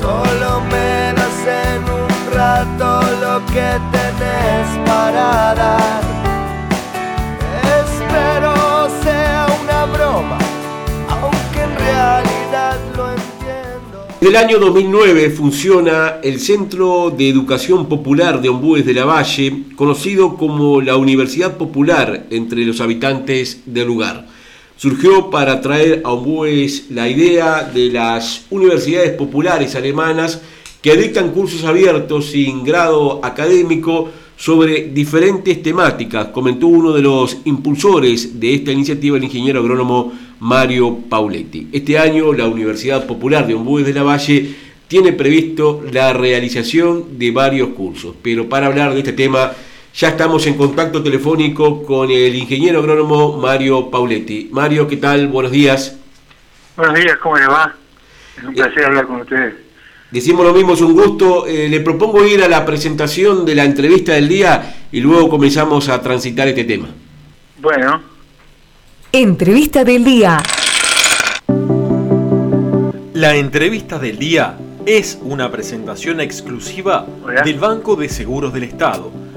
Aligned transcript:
Solo 0.00 0.62
me 0.62 1.12
das 1.14 1.46
en 1.46 1.82
un 1.84 2.34
rato 2.34 3.00
lo 3.20 3.46
que 3.46 3.68
tenés 3.92 4.68
para 4.84 5.54
dar. 5.54 6.02
Espero 7.84 8.54
sea 9.04 9.46
una 9.62 9.84
broma, 9.84 10.38
aunque 11.08 11.62
en 11.62 11.76
realidad 11.76 12.80
lo 12.96 13.12
entiendo. 13.12 14.06
En 14.20 14.26
el 14.26 14.34
año 14.34 14.58
2009 14.58 15.30
funciona 15.30 16.16
el 16.22 16.40
Centro 16.40 17.10
de 17.16 17.28
Educación 17.28 17.86
Popular 17.86 18.42
de 18.42 18.48
Ombúes 18.48 18.84
de 18.84 18.94
la 18.94 19.04
Valle, 19.04 19.66
conocido 19.76 20.36
como 20.36 20.80
la 20.80 20.96
Universidad 20.96 21.56
Popular 21.56 22.26
entre 22.30 22.64
los 22.64 22.80
habitantes 22.80 23.62
del 23.66 23.86
lugar 23.86 24.31
surgió 24.82 25.30
para 25.30 25.60
traer 25.60 26.02
a 26.02 26.10
Ombúes 26.10 26.86
la 26.90 27.08
idea 27.08 27.62
de 27.62 27.88
las 27.88 28.46
universidades 28.50 29.12
populares 29.12 29.76
alemanas 29.76 30.42
que 30.80 30.96
dictan 30.96 31.30
cursos 31.30 31.62
abiertos 31.62 32.32
sin 32.32 32.64
grado 32.64 33.24
académico 33.24 34.10
sobre 34.36 34.88
diferentes 34.88 35.62
temáticas, 35.62 36.26
comentó 36.34 36.66
uno 36.66 36.92
de 36.92 37.00
los 37.00 37.36
impulsores 37.44 38.40
de 38.40 38.54
esta 38.54 38.72
iniciativa, 38.72 39.16
el 39.16 39.22
ingeniero 39.22 39.60
agrónomo 39.60 40.14
Mario 40.40 40.98
Pauletti. 41.08 41.68
Este 41.70 41.96
año 41.96 42.32
la 42.32 42.48
Universidad 42.48 43.06
Popular 43.06 43.46
de 43.46 43.54
Ombúes 43.54 43.86
de 43.86 43.94
la 43.94 44.02
Valle 44.02 44.52
tiene 44.88 45.12
previsto 45.12 45.84
la 45.92 46.12
realización 46.12 47.20
de 47.20 47.30
varios 47.30 47.68
cursos, 47.68 48.16
pero 48.20 48.48
para 48.48 48.66
hablar 48.66 48.94
de 48.94 48.98
este 48.98 49.12
tema 49.12 49.52
ya 49.94 50.08
estamos 50.08 50.46
en 50.46 50.54
contacto 50.54 51.02
telefónico 51.02 51.82
con 51.82 52.10
el 52.10 52.34
ingeniero 52.34 52.80
agrónomo 52.80 53.36
Mario 53.36 53.90
Pauletti. 53.90 54.48
Mario, 54.50 54.88
¿qué 54.88 54.96
tal? 54.96 55.28
Buenos 55.28 55.52
días. 55.52 55.96
Buenos 56.76 56.94
días, 56.98 57.16
¿cómo 57.18 57.36
le 57.36 57.46
va? 57.46 57.74
Es 58.38 58.44
un 58.44 58.54
placer 58.54 58.86
hablar 58.86 59.06
con 59.06 59.20
ustedes. 59.20 59.54
Decimos 60.10 60.46
lo 60.46 60.54
mismo, 60.54 60.72
es 60.74 60.80
un 60.80 60.94
gusto. 60.94 61.46
Eh, 61.46 61.68
le 61.68 61.80
propongo 61.80 62.24
ir 62.24 62.42
a 62.42 62.48
la 62.48 62.64
presentación 62.64 63.44
de 63.44 63.54
la 63.54 63.64
entrevista 63.64 64.12
del 64.12 64.28
día 64.28 64.74
y 64.90 65.00
luego 65.00 65.28
comenzamos 65.28 65.88
a 65.90 66.00
transitar 66.00 66.48
este 66.48 66.64
tema. 66.64 66.88
Bueno. 67.60 68.02
Entrevista 69.12 69.84
del 69.84 70.04
día. 70.04 70.42
La 73.12 73.36
entrevista 73.36 73.98
del 73.98 74.18
día 74.18 74.56
es 74.86 75.18
una 75.22 75.50
presentación 75.52 76.20
exclusiva 76.20 77.06
del 77.44 77.58
Banco 77.58 77.94
de 77.94 78.08
Seguros 78.08 78.54
del 78.54 78.64
Estado 78.64 79.21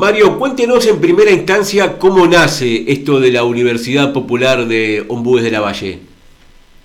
Mario, 0.00 0.38
cuéntenos 0.38 0.86
en 0.86 0.98
primera 0.98 1.30
instancia 1.30 1.98
cómo 1.98 2.26
nace 2.26 2.90
esto 2.90 3.20
de 3.20 3.30
la 3.30 3.44
Universidad 3.44 4.14
Popular 4.14 4.64
de 4.64 5.04
Ombúes 5.08 5.44
de 5.44 5.50
la 5.50 5.60
Valle. 5.60 6.00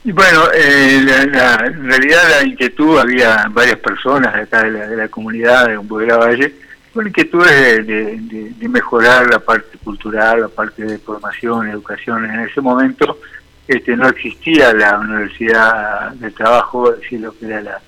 bueno, 0.03 0.51
eh, 0.53 0.97
en 0.97 1.89
realidad 1.89 2.41
la 2.41 2.45
inquietud, 2.45 2.99
había 2.99 3.45
varias 3.51 3.79
personas 3.79 4.33
de 4.33 4.41
acá 4.41 4.63
de 4.63 4.97
la, 4.97 5.07
comunidad 5.07 5.69
de 5.69 5.77
Ombúes 5.77 6.07
de 6.07 6.11
la 6.11 6.17
Valle, 6.17 6.55
con 6.93 7.07
inquietudes 7.07 7.87
de, 7.87 8.17
de, 8.19 8.67
mejorar 8.67 9.29
la 9.31 9.39
parte 9.39 9.77
cultural, 9.77 10.41
la 10.41 10.49
parte 10.49 10.83
de 10.83 10.97
formación, 10.97 11.69
educación. 11.69 12.25
En 12.25 12.41
ese 12.41 12.59
momento 12.59 13.19
este, 13.65 13.95
no 13.95 14.09
existía 14.09 14.73
la 14.73 14.99
Universidad 14.99 16.11
de 16.15 16.31
Trabajo, 16.31 16.93
es 16.93 17.13
lo 17.13 17.31
que 17.31 17.45
era 17.45 17.61
la, 17.61 17.81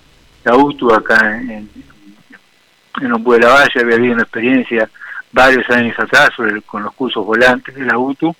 la 0.45 0.55
UTU 0.55 0.93
acá 0.93 1.37
en, 1.37 1.51
en, 1.51 1.69
de 3.01 3.39
la 3.39 3.49
Valle, 3.49 3.81
había 3.81 3.95
habido 3.95 4.13
una 4.13 4.23
experiencia 4.23 4.89
varios 5.31 5.69
años 5.69 5.97
atrás 5.99 6.29
con 6.65 6.83
los 6.83 6.93
cursos 6.93 7.25
volantes 7.25 7.75
de 7.75 7.85
la 7.85 7.97
UTU, 7.97 8.35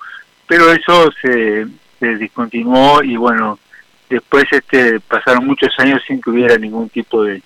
pero 0.48 0.72
eso 0.72 1.12
se, 1.22 1.68
discontinuó 2.00 3.04
y 3.04 3.18
bueno, 3.18 3.60
después 4.10 4.46
este 4.52 5.00
pasaron 5.00 5.46
muchos 5.46 5.74
años 5.80 6.02
sin 6.08 6.22
que 6.22 6.30
hubiera 6.30 6.58
ningún 6.58 6.90
tipo 6.90 7.24
de, 7.24 7.42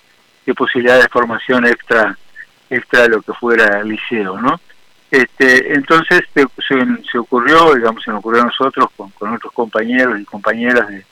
posibilidad 0.54 1.00
de 1.00 1.08
formación 1.08 1.66
extra 1.66 2.16
extra 2.68 3.06
lo 3.06 3.22
que 3.22 3.32
fuera 3.32 3.80
el 3.80 3.88
liceo, 3.88 4.40
¿no? 4.40 4.60
Este, 5.10 5.74
entonces 5.74 6.22
se, 6.34 6.46
se, 7.10 7.18
ocurrió, 7.18 7.74
digamos, 7.74 8.02
se 8.02 8.10
nos 8.10 8.20
ocurrió 8.20 8.42
a 8.42 8.46
nosotros 8.46 8.86
con, 8.96 9.10
con 9.10 9.34
otros 9.34 9.52
compañeros 9.52 10.18
y 10.18 10.24
compañeras 10.24 10.88
de, 10.88 11.04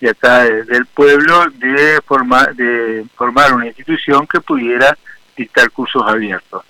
de 0.00 0.10
acá 0.10 0.44
del 0.44 0.86
pueblo 0.86 1.46
de 1.58 2.00
formar 2.06 2.54
de 2.54 3.04
formar 3.16 3.52
una 3.52 3.66
institución 3.66 4.26
que 4.26 4.40
pudiera 4.40 4.96
dictar 5.36 5.70
cursos 5.70 6.02
abiertos. 6.06 6.64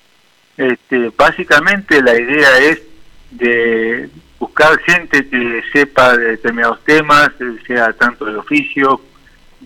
Este, 0.60 1.10
básicamente 1.16 2.02
la 2.02 2.14
idea 2.20 2.58
es 2.58 2.82
de 3.30 4.10
buscar 4.38 4.78
gente 4.80 5.26
que 5.26 5.62
sepa 5.72 6.14
de 6.18 6.32
determinados 6.32 6.84
temas, 6.84 7.30
sea 7.66 7.94
tanto 7.94 8.26
de 8.26 8.36
oficio, 8.36 9.00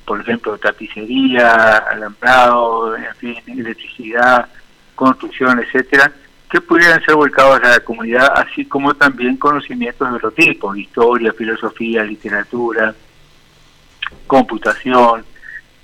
por 0.04 0.20
ejemplo, 0.20 0.56
tapicería, 0.56 1.78
alambrado, 1.78 2.96
en 2.96 3.12
fin, 3.16 3.36
electricidad, 3.48 4.46
construcción, 4.94 5.58
etcétera, 5.58 6.12
que 6.48 6.60
pudieran 6.60 7.04
ser 7.04 7.16
volcados 7.16 7.60
a 7.64 7.70
la 7.70 7.80
comunidad, 7.80 8.32
así 8.36 8.64
como 8.64 8.94
también 8.94 9.36
conocimientos 9.36 10.08
de 10.08 10.16
otro 10.16 10.30
tipo, 10.30 10.76
historia, 10.76 11.32
filosofía, 11.32 12.04
literatura, 12.04 12.94
computación, 14.28 15.24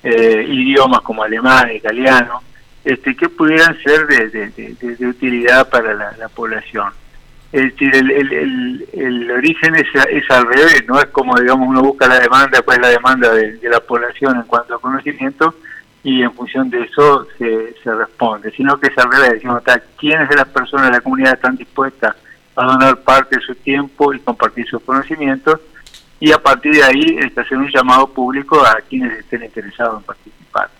eh, 0.05 0.47
idiomas 0.49 1.01
como 1.01 1.25
alemán, 1.25 1.73
italiano, 1.75 2.45
este, 2.85 3.15
que 3.15 3.29
pudieran 3.29 3.77
ser 3.83 4.07
de, 4.07 5.07
utilidad 5.07 5.69
para 5.69 5.95
la, 5.95 6.29
población. 6.29 6.93
Es 7.53 7.63
decir, 7.73 7.95
el, 7.95 8.87
el, 8.93 9.31
origen 9.31 9.75
es, 9.75 9.87
es, 10.09 10.31
al 10.31 10.47
revés, 10.47 10.85
no 10.87 10.99
es 10.99 11.07
como, 11.07 11.35
digamos, 11.39 11.69
uno 11.69 11.83
busca 11.83 12.07
la 12.07 12.21
demanda, 12.21 12.63
cuál 12.63 12.79
es 12.79 12.83
la 12.83 12.89
demanda 12.89 13.35
de, 13.35 13.59
la 13.63 13.81
población 13.81 14.37
en 14.37 14.43
cuanto 14.45 14.75
a 14.75 14.81
conocimiento, 14.81 15.55
y 16.03 16.23
en 16.23 16.33
función 16.33 16.71
de 16.71 16.83
eso 16.83 17.27
se, 17.37 17.75
se 17.83 17.95
responde, 17.95 18.51
sino 18.53 18.79
que 18.79 18.87
es 18.87 18.99
al 18.99 19.13
revés, 19.13 19.33
decimos, 19.33 19.63
¿quiénes 19.99 20.29
de 20.29 20.37
las 20.37 20.49
personas 20.49 20.87
de 20.87 20.93
la 20.93 21.01
comunidad 21.01 21.35
están 21.35 21.57
dispuestas 21.57 22.17
a 22.57 22.65
donar 22.65 23.01
parte 23.01 23.37
de 23.37 23.43
su 23.43 23.55
tiempo 23.57 24.15
y 24.15 24.21
compartir 24.21 24.67
sus 24.67 24.83
conocimientos? 24.83 25.61
Y 26.21 26.33
a 26.33 26.39
partir 26.39 26.73
de 26.75 26.85
ahí, 26.85 27.19
hacer 27.37 27.59
un 27.59 27.71
llamado 27.71 28.07
público 28.07 28.63
a 28.65 28.79
quienes 28.89 29.19
estén 29.19 29.43
interesados 29.43 29.99
en 29.99 30.05
participar. 30.05 30.71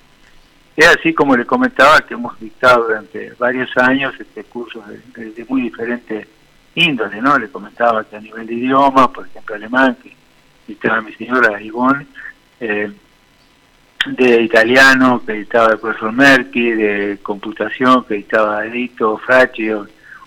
Es 0.81 0.89
así 0.89 1.13
como 1.13 1.37
le 1.37 1.45
comentaba 1.45 2.01
que 2.01 2.15
hemos 2.15 2.41
dictado 2.41 2.85
durante 2.85 3.35
varios 3.39 3.69
años 3.77 4.15
este 4.19 4.45
cursos 4.45 4.83
de, 5.15 5.45
muy 5.47 5.61
diferentes 5.61 6.27
índoles, 6.75 7.23
¿no? 7.23 7.39
Le 7.39 7.51
comentaba 7.51 8.03
que 8.05 8.17
a 8.17 8.21
nivel 8.21 8.47
de 8.47 8.55
idioma, 8.55 9.13
por 9.13 9.27
ejemplo 9.27 9.57
alemán, 9.57 9.99
que 10.03 10.17
dictaba 10.67 11.03
mi 11.03 11.13
señora 11.13 11.61
Ivonne, 11.61 12.07
eh, 12.61 12.91
de 14.07 14.41
italiano, 14.41 15.23
que 15.27 15.35
dictaba 15.35 15.73
el 15.73 15.81
profesor 15.81 16.13
Merki, 16.13 16.71
de 16.71 17.19
computación, 17.23 18.03
que 18.07 18.15
dictaba 18.15 18.65
Edito 18.65 19.19
Fracci, 19.19 19.69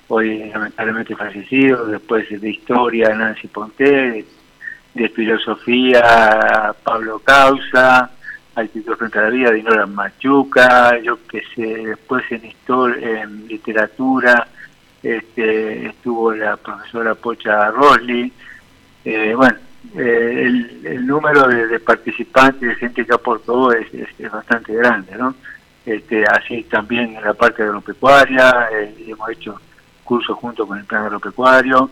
hoy 0.08 0.52
lamentablemente 0.52 1.16
fallecido, 1.16 1.88
después 1.88 2.30
de 2.30 2.47
historia 2.47 3.09
Nancy 3.16 3.47
Ponte, 3.47 4.24
de 4.94 5.09
filosofía 5.09 6.75
Pablo 6.84 7.18
Causa, 7.25 8.12
Actitud 8.56 8.96
frente 8.96 9.18
a 9.18 9.23
la 9.23 9.29
vida, 9.29 9.52
Dinora 9.52 9.88
Machuca, 9.88 11.00
yo 11.00 11.17
que 11.28 11.41
sé, 11.55 11.88
después 11.88 12.23
en 12.32 12.46
historia, 12.46 13.23
en 13.23 13.47
literatura, 13.47 14.47
este, 15.02 15.88
estuvo 15.88 16.32
la 16.34 16.55
profesora 16.58 17.16
Pocha 17.16 17.72
Rosli, 17.72 18.32
eh, 19.05 19.34
bueno, 19.35 19.58
eh, 19.97 20.44
el, 20.84 21.05
número 21.05 21.47
de, 21.47 21.79
participantes, 21.79 22.61
de 22.61 22.76
gente 22.76 23.05
que 23.05 23.14
aportó 23.14 23.72
es, 23.73 23.88
es, 23.94 24.32
bastante 24.32 24.73
grande, 24.73 25.16
¿no? 25.17 25.35
Este, 25.85 26.23
así 26.26 26.64
también 26.64 27.16
en 27.16 27.23
la 27.23 27.34
parte 27.34 27.64
agropecuaria, 27.64 28.70
eh, 28.72 28.96
hemos 29.08 29.29
hecho 29.32 29.59
cursos 30.03 30.38
junto 30.38 30.66
con 30.66 30.78
el 30.78 30.85
plan 30.85 31.03
agropecuario, 31.03 31.90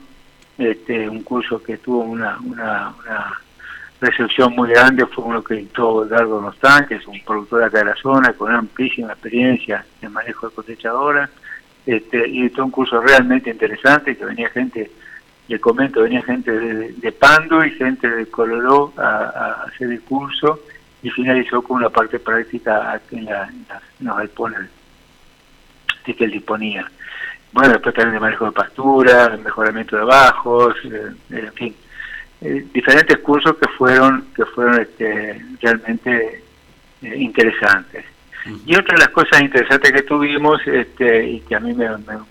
este, 0.57 1.09
un 1.09 1.23
curso 1.23 1.61
que 1.61 1.77
tuvo 1.77 2.03
una, 2.03 2.37
una, 2.39 2.93
una 2.99 3.41
recepción 4.01 4.53
muy 4.55 4.69
grande 4.71 5.05
fue 5.05 5.23
uno 5.23 5.43
que 5.43 5.53
dictó 5.53 6.05
Dardo 6.05 6.41
Nostán, 6.41 6.87
que 6.87 6.95
es 6.95 7.07
un 7.07 7.21
productor 7.21 7.63
acá 7.63 7.79
de 7.79 7.85
la 7.85 7.95
zona 7.95 8.33
con 8.33 8.53
amplísima 8.53 9.13
experiencia 9.13 9.85
en 10.01 10.11
manejo 10.11 10.49
de 10.49 10.55
cosechadoras, 10.55 11.29
este, 11.85 12.27
y 12.27 12.43
dictó 12.43 12.65
un 12.65 12.71
curso 12.71 12.99
realmente 12.99 13.51
interesante, 13.51 14.17
que 14.17 14.25
venía 14.25 14.49
gente, 14.49 14.91
le 15.47 15.59
comento, 15.59 16.01
venía 16.01 16.23
gente 16.23 16.51
de, 16.51 17.11
Pando 17.11 17.63
y 17.63 17.71
gente 17.71 18.09
de 18.09 18.25
Coloró 18.25 18.91
a, 18.97 19.65
hacer 19.67 19.91
el 19.91 20.01
curso, 20.01 20.59
y 21.03 21.09
finalizó 21.09 21.61
con 21.61 21.77
una 21.77 21.89
parte 21.89 22.19
práctica 22.19 22.99
en, 23.11 23.25
la, 23.25 23.47
en, 23.47 23.65
los 24.05 24.17
galpones 24.17 24.69
que 26.05 26.23
él 26.23 26.31
disponía. 26.31 26.89
Bueno, 27.51 27.73
después 27.73 27.93
también 27.93 28.13
de 28.13 28.19
manejo 28.19 28.45
de 28.45 28.51
pastura, 28.51 29.37
mejoramiento 29.43 29.97
de 29.97 30.03
bajos, 30.03 30.75
eh, 30.85 31.11
en 31.29 31.53
fin, 31.53 31.75
eh, 32.41 32.65
diferentes 32.73 33.19
cursos 33.19 33.55
que 33.57 33.67
fueron 33.69 34.25
que 34.35 34.45
fueron 34.45 34.81
este, 34.81 35.39
realmente 35.61 36.43
eh, 37.03 37.15
interesantes. 37.17 38.05
Y 38.65 38.75
otra 38.75 38.95
de 38.95 39.01
las 39.01 39.09
cosas 39.09 39.41
interesantes 39.41 39.91
que 39.91 40.01
tuvimos 40.01 40.59
este, 40.65 41.23
y 41.23 41.39
que 41.41 41.55
a 41.55 41.59
mí 41.59 41.75
me, 41.75 41.85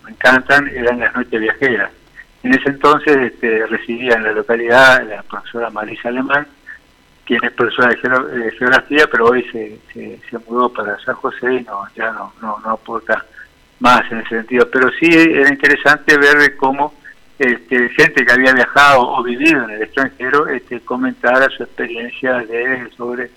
encantan 0.08 0.66
eran 0.68 0.98
las 0.98 1.14
noches 1.14 1.40
viajeras. 1.40 1.92
En 2.42 2.52
ese 2.54 2.70
entonces 2.70 3.16
este, 3.16 3.66
residía 3.66 4.14
en 4.14 4.24
la 4.24 4.32
localidad 4.32 5.06
la 5.08 5.22
profesora 5.22 5.70
Marisa 5.70 6.08
Alemán, 6.08 6.46
quien 7.24 7.44
es 7.44 7.52
profesora 7.52 7.90
de, 7.90 8.50
geografía, 8.58 9.06
pero 9.08 9.26
hoy 9.26 9.44
se, 9.52 9.78
se, 9.92 10.38
mudó 10.48 10.72
para 10.72 10.98
San 10.98 11.14
José 11.14 11.54
y 11.54 11.62
no, 11.62 11.84
ya 11.94 12.10
no, 12.10 12.32
no, 12.42 12.58
no 12.64 12.70
aporta 12.70 13.24
más 13.78 14.10
en 14.10 14.18
ese 14.18 14.30
sentido. 14.30 14.68
Pero 14.72 14.90
sí 14.98 15.08
era 15.12 15.48
interesante 15.48 16.18
ver 16.18 16.56
cómo 16.56 16.94
este, 17.40 17.88
gente 17.88 18.26
que 18.26 18.32
había 18.32 18.52
viajado 18.52 19.00
o 19.00 19.22
vivido 19.22 19.64
en 19.64 19.70
el 19.70 19.82
extranjero 19.82 20.46
este, 20.46 20.78
comentara 20.80 21.48
su 21.48 21.62
experiencia 21.62 22.34
de 22.40 22.86
sobre 22.98 23.30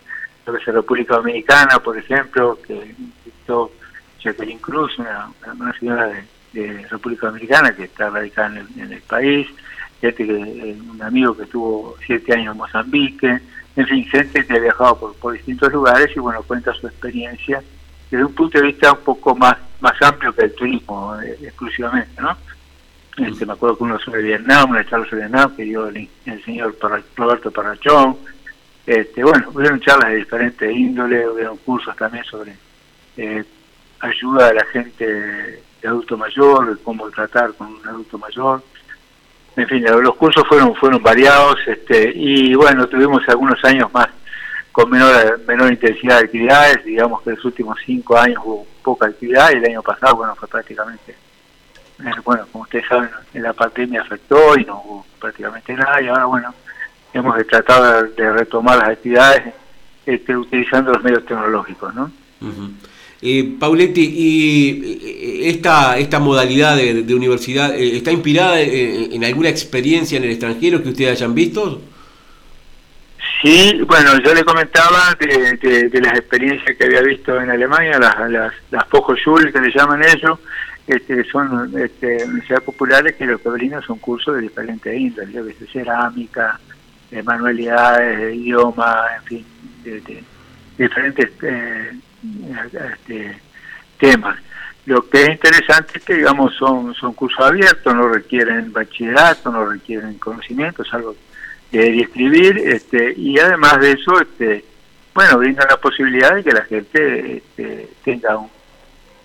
lo 0.45 0.51
que 0.51 0.59
es 0.59 0.67
la 0.67 0.73
República 0.73 1.15
Dominicana, 1.15 1.79
por 1.79 1.97
ejemplo, 1.97 2.59
que 2.67 2.93
visitó 3.23 3.71
Jacqueline 4.21 4.59
Cruz, 4.59 4.99
una, 4.99 5.29
una 5.57 5.79
señora 5.79 6.07
de, 6.51 6.85
República 6.89 7.27
Dominicana 7.27 7.73
que 7.73 7.85
está 7.85 8.09
radicada 8.09 8.59
en 8.75 8.91
el, 8.91 9.01
país, 9.03 9.47
gente 10.01 10.27
que, 10.27 10.33
eh, 10.33 10.77
un 10.87 11.01
amigo 11.01 11.35
que 11.35 11.43
estuvo 11.43 11.95
siete 12.05 12.33
años 12.33 12.51
en 12.51 12.57
Mozambique, 12.57 13.39
en 13.75 13.87
fin, 13.87 14.05
gente 14.05 14.45
que 14.45 14.53
ha 14.53 14.59
viajado 14.59 14.99
por, 14.99 15.15
por 15.15 15.33
distintos 15.33 15.71
lugares 15.71 16.11
y 16.15 16.19
bueno, 16.19 16.43
cuenta 16.43 16.73
su 16.73 16.87
experiencia 16.87 17.63
desde 18.11 18.25
un 18.25 18.35
punto 18.35 18.59
de 18.59 18.67
vista 18.67 18.91
un 18.91 18.99
poco 18.99 19.33
más, 19.33 19.57
más 19.79 19.99
amplio 20.01 20.35
que 20.35 20.43
el 20.43 20.53
turismo 20.53 21.19
eh, 21.21 21.37
exclusivamente, 21.41 22.21
¿no? 22.21 22.37
Este, 23.17 23.45
me 23.45 23.53
acuerdo 23.53 23.77
que 23.77 23.83
uno 23.83 23.99
sobre 23.99 24.23
Vietnam, 24.23 24.71
una 24.71 24.85
charla 24.85 25.05
sobre 25.05 25.21
Vietnam 25.27 25.55
que 25.55 25.63
dio 25.63 25.87
el, 25.87 26.09
señor 26.43 26.75
Roberto 27.15 27.51
Parrachón. 27.51 28.17
Este, 28.85 29.23
bueno, 29.23 29.49
hubieron 29.53 29.79
charlas 29.79 30.09
de 30.09 30.17
diferentes 30.17 30.75
índole, 30.75 31.29
hubieron 31.29 31.57
cursos 31.57 31.95
también 31.95 32.23
sobre 32.25 32.55
eh, 33.17 33.43
ayuda 33.99 34.49
a 34.49 34.53
la 34.53 34.65
gente 34.65 35.05
de 35.05 35.87
adulto 35.87 36.17
mayor, 36.17 36.79
cómo 36.83 37.09
tratar 37.11 37.53
con 37.53 37.67
un 37.67 37.87
adulto 37.87 38.17
mayor. 38.17 38.63
En 39.55 39.67
fin, 39.67 39.83
los 39.83 40.15
cursos 40.15 40.43
fueron 40.47 40.75
fueron 40.75 41.01
variados 41.03 41.59
este, 41.67 42.11
y 42.15 42.55
bueno, 42.55 42.87
tuvimos 42.87 43.21
algunos 43.29 43.63
años 43.63 43.93
más 43.93 44.07
con 44.71 44.89
menor 44.89 45.39
menor 45.47 45.71
intensidad 45.71 46.17
de 46.17 46.25
actividades, 46.25 46.83
digamos 46.83 47.21
que 47.21 47.29
los 47.29 47.45
últimos 47.45 47.77
cinco 47.85 48.17
años 48.17 48.41
hubo 48.43 48.65
poca 48.81 49.05
actividad 49.05 49.51
y 49.51 49.57
el 49.57 49.65
año 49.65 49.83
pasado, 49.83 50.15
bueno, 50.15 50.35
fue 50.35 50.47
prácticamente 50.47 51.15
bueno, 52.23 52.45
como 52.51 52.63
ustedes 52.63 52.85
saben, 52.87 53.09
la 53.33 53.53
pandemia 53.53 54.01
afectó 54.01 54.57
y 54.57 54.65
no 54.65 54.81
hubo 54.85 55.05
prácticamente 55.19 55.73
nada 55.73 56.01
y 56.01 56.07
ahora, 56.07 56.25
bueno, 56.25 56.53
hemos 57.13 57.47
tratado 57.47 58.03
de, 58.03 58.33
retomar 58.33 58.77
las 58.77 58.89
actividades 58.89 59.53
este, 60.05 60.35
utilizando 60.35 60.91
los 60.91 61.03
medios 61.03 61.25
tecnológicos, 61.25 61.93
¿no? 61.93 62.11
eh, 63.21 63.55
Pauletti, 63.57 64.01
¿y 64.01 64.99
eh, 65.01 65.49
esta, 65.49 65.97
esta 65.97 66.19
modalidad 66.19 66.75
de, 66.75 67.15
universidad 67.15 67.73
eh, 67.73 67.97
está 67.97 68.11
inspirada 68.11 68.59
en, 68.59 69.23
alguna 69.23 69.49
experiencia 69.49 70.17
en 70.17 70.25
el 70.25 70.31
extranjero 70.31 70.83
que 70.83 70.89
ustedes 70.89 71.11
hayan 71.11 71.33
visto? 71.33 71.81
Sí, 73.41 73.81
bueno, 73.85 74.17
yo 74.23 74.33
le 74.33 74.43
comentaba 74.43 75.17
de, 75.19 75.89
las 76.01 76.13
experiencias 76.17 76.77
que 76.77 76.83
había 76.85 77.01
visto 77.01 77.39
en 77.39 77.49
Alemania, 77.49 77.99
las, 77.99 78.29
las, 78.29 78.53
las 78.71 78.85
que 78.85 79.59
le 79.59 79.71
llaman 79.71 80.01
ellos, 80.03 80.39
este, 80.85 81.23
son 81.25 81.71
este, 81.79 82.25
universidades 82.25 82.63
populares 82.63 83.15
que 83.15 83.25
lo 83.25 83.39
que 83.39 83.49
brindan 83.49 83.81
son 83.81 83.99
cursos 83.99 84.35
de 84.35 84.41
diferentes 84.41 84.93
índoles, 84.93 85.59
de 85.59 85.67
cerámica, 85.67 86.59
de 87.09 87.23
manualidades, 87.23 88.19
de 88.19 88.35
idioma, 88.35 89.05
en 89.17 89.23
fin, 89.23 89.45
de, 89.83 90.23
diferentes 90.77 91.31
eh, 91.41 91.91
este, 92.73 93.39
temas. 93.97 94.37
Lo 94.85 95.07
que 95.07 95.23
es 95.23 95.29
interesante 95.29 95.99
es 95.99 96.03
que, 96.03 96.15
digamos, 96.15 96.53
son, 96.55 96.93
son 96.95 97.13
cursos 97.13 97.45
abiertos, 97.45 97.95
no 97.95 98.09
requieren 98.09 98.73
bachillerato, 98.73 99.51
no 99.51 99.65
requieren 99.65 100.17
conocimientos, 100.17 100.93
algo 100.93 101.15
de 101.71 102.01
escribir, 102.01 102.57
este, 102.57 103.13
y 103.15 103.39
además 103.39 103.79
de 103.79 103.91
eso, 103.93 104.19
este, 104.19 104.65
bueno, 105.13 105.37
brindan 105.37 105.67
la 105.69 105.77
posibilidad 105.77 106.35
de 106.35 106.43
que 106.43 106.51
la 106.51 106.65
gente 106.65 107.37
este, 107.37 107.89
tenga 108.03 108.37
un 108.37 108.49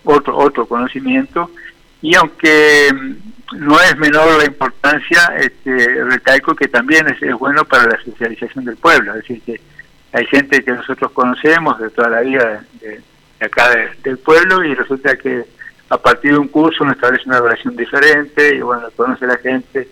otro, 0.08 0.36
otro 0.36 0.66
conocimiento. 0.66 1.50
Y 2.00 2.14
aunque 2.14 2.88
no 3.56 3.80
es 3.80 3.96
menor 3.96 4.38
la 4.38 4.46
importancia, 4.46 5.34
este, 5.38 6.04
recalco 6.04 6.54
que 6.54 6.68
también 6.68 7.06
es, 7.08 7.34
bueno 7.38 7.64
para 7.64 7.86
la 7.86 8.02
socialización 8.04 8.64
del 8.64 8.76
pueblo, 8.76 9.14
es 9.14 9.22
decir, 9.22 9.42
que 9.42 9.60
hay 10.12 10.26
gente 10.26 10.62
que 10.62 10.72
nosotros 10.72 11.12
conocemos 11.12 11.78
de 11.78 11.90
toda 11.90 12.08
la 12.08 12.20
vida 12.20 12.64
de, 12.80 13.00
acá 13.40 13.70
del 14.02 14.18
pueblo 14.18 14.64
y 14.64 14.74
resulta 14.74 15.16
que 15.16 15.44
a 15.90 15.98
partir 15.98 16.32
de 16.32 16.38
un 16.38 16.48
curso 16.48 16.84
uno 16.84 16.92
establece 16.92 17.28
una 17.28 17.40
relación 17.40 17.76
diferente 17.76 18.56
y 18.56 18.60
bueno, 18.60 18.88
conoce 18.96 19.24
a 19.24 19.28
la 19.28 19.38
gente. 19.38 19.88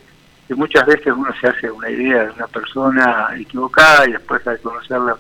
Y 0.49 0.55
muchas 0.55 0.87
veces 0.87 1.13
uno 1.17 1.35
se 1.41 1.49
hace 1.49 1.71
una 1.71 1.91
idea 1.91 2.25
de 2.25 2.31
una 2.31 2.47
persona 2.47 3.29
equivocada 3.37 4.09
y 4.09 4.13
después 4.13 4.47
al 4.47 4.61
conocerla 4.61 5.17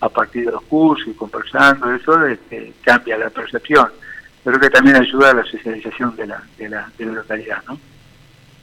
a 0.00 0.08
partir 0.08 0.46
de 0.46 0.52
los 0.52 0.62
cursos 0.62 1.08
y 1.08 1.14
conversando, 1.14 1.92
eso 1.92 2.26
este, 2.26 2.72
cambia 2.84 3.18
la 3.18 3.30
percepción 3.30 3.88
creo 4.44 4.60
que 4.60 4.70
también 4.70 4.96
ayuda 4.96 5.30
a 5.30 5.34
la 5.34 5.44
socialización 5.44 6.16
de 6.16 6.26
la, 6.26 6.42
de 6.58 6.68
la, 6.68 6.90
de 6.98 7.06
la 7.06 7.12
localidad, 7.12 7.62
¿no? 7.68 7.78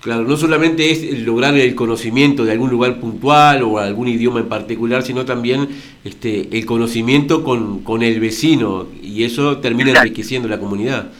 Claro, 0.02 0.24
no 0.24 0.38
solamente 0.38 0.92
es 0.92 1.20
lograr 1.26 1.56
el 1.56 1.76
conocimiento 1.76 2.46
de 2.46 2.54
algún 2.54 2.70
lugar 2.70 3.02
puntual 3.02 3.64
o 3.64 3.80
algún 3.80 4.08
idioma 4.08 4.40
en 4.40 4.48
particular, 4.48 5.04
sino 5.04 5.26
también 5.26 5.68
este, 6.06 6.48
el 6.58 6.66
conocimiento 6.66 7.44
con, 7.44 7.84
con 7.84 8.02
el 8.02 8.18
vecino 8.22 8.88
y 9.02 9.26
eso 9.26 9.58
termina 9.58 9.92
enriqueciendo 9.92 10.48
la 10.48 10.58
comunidad. 10.58 11.12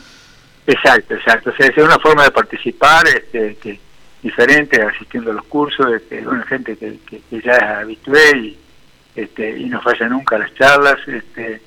Exacto, 0.66 1.16
exacto. 1.16 1.50
O 1.50 1.56
sea, 1.56 1.68
es 1.68 1.78
una 1.78 2.00
forma 2.00 2.24
de 2.24 2.32
participar 2.32 3.06
este, 3.08 3.58
que, 3.62 3.78
diferente, 4.24 4.82
asistiendo 4.82 5.32
a 5.32 5.34
los 5.34 5.46
cursos, 5.46 5.92
este, 5.94 6.22
bueno, 6.22 6.44
gente 6.46 6.78
que, 6.78 7.00
que, 7.06 7.42
ya 7.42 7.54
es 7.54 7.64
habitué 7.64 8.38
y, 8.38 8.58
este, 9.14 9.60
y 9.60 9.66
no 9.66 9.82
falla 9.82 10.08
nunca 10.08 10.38
las 10.38 10.54
charlas. 10.54 10.98
Este, 11.06 11.62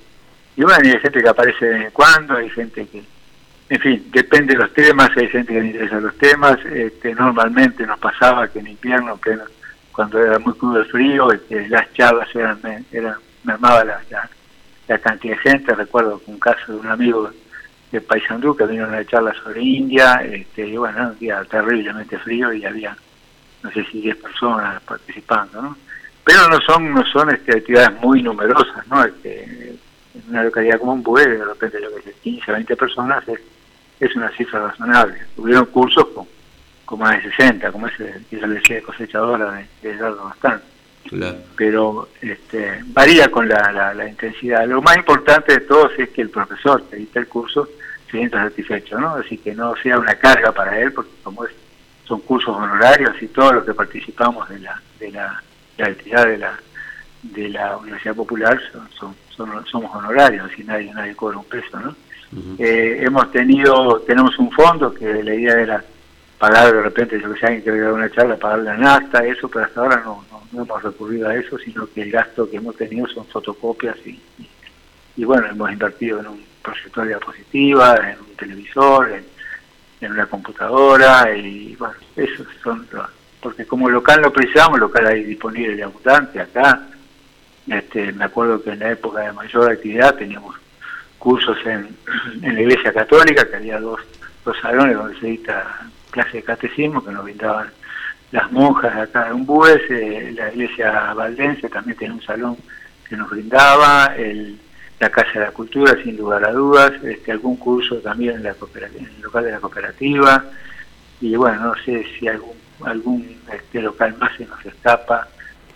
y 0.57 0.63
bueno, 0.63 0.81
hay 0.83 1.01
gente 1.01 1.23
que 1.23 1.29
aparece 1.29 1.65
de 1.65 1.73
vez 1.73 1.85
en 1.87 1.91
cuando, 1.93 2.37
hay 2.37 2.51
gente 2.51 2.87
que, 2.87 3.03
en 3.69 3.81
fin, 3.81 4.07
depende 4.13 4.55
de 4.55 4.61
los 4.61 4.73
temas, 4.75 5.11
hay 5.17 5.29
gente 5.29 5.53
que 5.53 5.61
le 5.61 5.67
interesa 5.69 6.01
los 6.01 6.17
temas, 6.19 6.59
este, 6.67 7.15
normalmente 7.15 7.87
nos 7.87 7.99
pasaba 7.99 8.49
que 8.49 8.59
en 8.59 8.69
invierno, 8.69 9.19
cuando 9.93 10.19
era 10.23 10.39
muy 10.39 10.53
crudo 10.55 10.81
el 10.81 10.87
frío, 10.87 11.33
este, 11.33 11.69
las 11.69 11.91
charlas 11.95 12.29
eran, 12.35 12.61
eran 12.93 13.15
mermaba 13.45 13.85
la, 13.85 14.01
la, 14.89 14.99
cantidad 14.99 15.37
de 15.37 15.51
gente, 15.51 15.75
recuerdo 15.75 16.21
un 16.27 16.39
caso 16.39 16.73
de 16.73 16.79
un 16.79 16.87
amigo 16.87 17.31
de 17.91 18.01
Paysandú 18.01 18.55
que 18.55 18.67
vino 18.67 18.85
a 18.85 18.89
una 18.89 19.05
charla 19.07 19.35
sobre 19.43 19.63
India, 19.63 20.23
este, 20.23 20.67
y 20.67 20.77
bueno, 20.77 21.13
día 21.15 21.43
terriblemente 21.45 22.19
frío 22.19 22.53
y 22.53 22.65
había, 22.65 22.95
no 23.63 23.71
sé 23.71 23.85
si 23.91 24.03
10 24.03 24.17
personas 24.17 24.83
participando, 24.83 25.63
¿no? 25.63 25.77
Pero 26.25 26.49
no 26.49 26.61
son, 26.61 26.93
no 26.93 27.05
son 27.07 27.31
este, 27.31 27.57
actividades 27.57 28.01
muy 28.01 28.23
numerosas, 28.23 28.87
¿no? 28.87 29.03
Este, 29.03 29.77
en 30.15 30.23
una 30.29 30.45
localidad 30.45 30.79
como 30.79 30.93
un 30.93 31.03
pueblo, 31.03 31.39
de 31.39 31.45
repente 31.45 31.81
lo 31.81 31.95
que 31.95 32.11
es 32.11 32.17
15, 32.17 32.53
20 32.53 32.77
personas, 32.77 33.27
es, 33.29 33.41
es 34.01 34.17
una 34.17 34.31
cifra 34.31 34.69
razonable. 34.69 35.19
Tuvieron 35.37 35.67
cursos 35.67 36.07
con, 36.85 36.99
más 36.99 37.23
de 37.23 37.31
60, 37.31 37.73
como 37.73 37.87
ese 37.87 38.21
que 38.29 38.39
yo 38.39 38.47
decía 38.47 38.83
cosechadora 38.83 39.53
de, 39.53 39.67
de 39.83 39.97
Eduardo 39.97 40.25
bastante. 40.25 40.73
Pero 41.57 42.09
este, 42.21 42.81
varía 42.87 43.31
con 43.31 43.49
la, 43.49 43.93
la, 43.95 44.09
intensidad. 44.09 44.67
Lo 44.67 44.81
más 44.81 44.97
importante 44.97 45.55
de 45.55 45.61
todo 45.61 45.91
es 45.97 46.09
que 46.11 46.23
el 46.23 46.31
profesor 46.31 46.85
que 46.85 46.97
edita 46.97 47.19
el 47.19 47.29
curso 47.29 47.69
se 48.07 48.19
sienta 48.19 48.43
satisfecho, 48.43 48.99
¿no? 49.01 49.15
Así 49.15 49.39
que 49.39 49.55
no 49.55 49.75
sea 49.77 49.99
una 49.99 50.15
carga 50.15 50.53
para 50.53 50.79
él, 50.79 50.93
porque 50.93 51.11
como 51.23 51.45
es, 51.45 51.53
son 52.05 52.21
cursos 52.21 52.57
honorarios 52.57 53.21
y 53.21 53.29
todos 53.29 53.55
los 53.55 53.65
que 53.65 53.75
participamos 53.75 54.49
de 54.49 54.61
la, 54.61 54.81
de 54.99 55.11
la, 55.11 55.43
de 55.77 55.85
la 55.85 55.91
actividad 55.91 56.27
de 56.27 56.39
la, 56.39 56.59
de 57.23 57.49
la 57.49 57.77
Universidad 57.77 58.15
Popular 58.15 58.61
son, 58.73 58.89
son, 58.99 59.17
somos 59.37 59.95
honorarios, 59.95 60.51
y 60.59 60.65
nadie, 60.65 60.93
nadie 60.93 61.15
cobra 61.15 61.39
un 61.39 61.45
peso, 61.45 61.79
¿no? 61.81 61.95
eh, 62.59 63.03
hemos 63.03 63.31
tenido, 63.31 64.01
tenemos 64.07 64.39
un 64.39 64.51
fondo 64.53 64.95
que 64.95 65.23
la 65.23 65.35
idea 65.35 65.61
era 65.61 65.85
pagar 66.39 66.73
de 66.73 66.83
repente, 66.83 67.21
yo 67.21 67.33
que 67.33 67.41
sé, 67.41 67.47
alguien 67.47 67.63
que 67.63 67.71
dar 67.71 67.93
una 67.93 68.11
charla, 68.11 68.37
pagar 68.37 68.61
la 68.61 68.77
nafta, 68.77 69.25
eso, 69.25 69.49
pero 69.49 69.65
hasta 69.65 69.81
ahora 69.81 70.03
no, 70.05 70.25
no, 70.53 70.63
hemos 70.63 70.83
recurrido 70.83 71.29
a 71.29 71.37
eso, 71.37 71.59
sino 71.59 71.87
que 71.87 72.03
el 72.03 72.11
gasto 72.11 72.51
que 72.51 72.57
hemos 72.57 72.77
tenido 72.77 73.07
son 73.09 73.27
fotocopias 73.27 73.97
y, 74.05 74.21
y, 75.17 75.25
bueno, 75.25 75.47
hemos 75.49 75.71
invertido 75.71 76.21
en 76.21 76.27
un 76.27 76.45
proyector 76.63 77.05
de 77.05 77.11
diapositivas, 77.11 78.01
en 78.01 78.21
un 78.21 78.37
televisor, 78.37 79.13
en, 79.13 79.25
en 80.01 80.13
una 80.13 80.27
computadora 80.27 81.35
y 81.37 81.77
bueno, 81.77 81.95
esos 82.17 82.47
son 82.63 82.87
los, 82.91 83.09
porque 83.41 83.67
como 83.67 83.89
local 83.89 84.21
no 84.23 84.33
precisamos, 84.33 84.79
local 84.79 85.07
hay 85.07 85.25
disponible 85.25 85.77
de 85.77 85.83
abundante 85.83 86.41
acá, 86.41 86.89
Este, 87.69 88.13
me 88.13 88.25
acuerdo 88.25 88.63
que 88.63 88.71
en 88.71 88.81
la 88.81 88.91
época 88.91 89.21
de 89.21 89.33
mayor 89.33 89.71
actividad 89.71 90.17
teníamos 90.17 90.57
cursos 91.19 91.57
en, 91.65 91.97
en 92.43 92.55
la 92.55 92.61
Iglesia 92.61 92.93
Católica, 92.93 93.49
que 93.49 93.57
había 93.57 93.79
dos, 93.79 94.01
dos 94.45 94.57
salones 94.61 94.97
donde 94.97 95.19
se 95.21 95.27
dicta 95.27 95.89
clase 96.11 96.39
de 96.39 96.43
catecismo 96.43 97.05
que 97.05 97.13
nos 97.13 97.25
brindaban 97.25 97.71
las 98.33 98.51
monjas 98.51 98.97
acá 98.97 99.27
de 99.27 99.35
Umbúes, 99.35 99.83
eh, 99.91 100.33
la 100.35 100.49
iglesia 100.51 101.13
valdense 101.13 101.69
también 101.69 101.99
tiene 101.99 102.15
un 102.15 102.23
salón 102.23 102.57
que 103.07 103.15
nos 103.15 103.29
brindaba, 103.29 104.15
el, 104.17 104.59
la 104.99 105.11
Casa 105.11 105.33
de 105.35 105.41
la 105.41 105.51
Cultura, 105.51 105.95
sin 106.03 106.17
lugar 106.17 106.43
a 106.45 106.53
dudas, 106.53 106.93
este, 107.05 107.31
algún 107.31 107.57
curso 107.57 107.97
también 107.97 108.37
en, 108.37 108.45
la 108.45 108.51
en 108.51 109.05
el 109.05 109.21
local 109.21 109.45
de 109.45 109.51
la 109.53 109.61
cooperativa, 109.61 110.45
y 111.21 111.37
bueno, 111.37 111.61
no 111.61 111.75
sé 111.85 112.07
si 112.19 112.27
algún, 112.27 112.57
algún 112.85 113.37
este, 113.53 113.83
local 113.83 114.17
más 114.19 114.35
se 114.39 114.47
nos 114.47 114.65
escapa, 114.65 115.29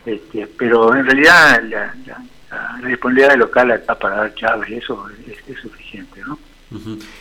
este, 0.07 0.47
pero 0.59 0.95
en 0.95 1.05
realidad 1.05 1.63
la, 1.69 1.95
disponibilidad 2.87 3.31
del 3.31 3.41
local 3.41 3.71
acá 3.73 3.95
para 3.99 4.17
dar 4.17 4.33
y 4.69 4.75
eso 4.75 5.07
es 5.27 5.59
suficiente, 5.61 6.21
¿no? 6.27 6.39